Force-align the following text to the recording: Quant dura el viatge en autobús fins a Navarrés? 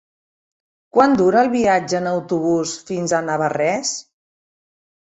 Quant 0.97 1.13
dura 1.19 1.43
el 1.47 1.51
viatge 1.57 2.01
en 2.01 2.09
autobús 2.15 2.75
fins 2.89 3.15
a 3.21 3.25
Navarrés? 3.31 3.95